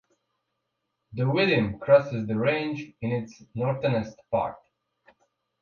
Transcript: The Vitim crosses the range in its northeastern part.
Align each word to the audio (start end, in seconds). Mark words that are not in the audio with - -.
The 1.13 1.25
Vitim 1.27 1.79
crosses 1.79 2.25
the 2.25 2.35
range 2.35 2.91
in 3.01 3.11
its 3.11 3.43
northeastern 3.53 4.15
part. 4.31 4.57